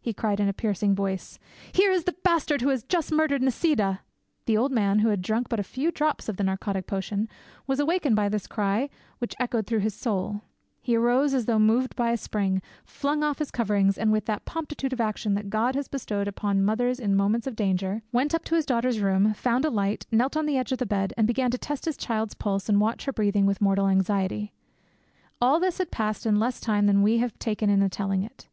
[0.00, 1.38] he cried in a piercing voice,
[1.70, 4.00] "here is the Bastard who Has just murdered Nisida!"
[4.46, 7.28] The old man, who had drunk but a few drops of the narcotic potion,
[7.66, 10.40] was awakened by this cry which echoed through his soul;
[10.80, 14.46] he arose as though moved by a spring, flung off his coverings, and with that
[14.46, 18.44] promptitude of action that God has bestowed upon mothers in moments of danger, event up
[18.46, 21.26] to his daughter's room, found a light, knelt on the edge of the bed, and
[21.26, 24.54] began to test his child's pulse and watch her breathing with mortal anxiety.
[25.38, 25.60] All!
[25.60, 28.48] this had passed in less time than we have taken in telling it.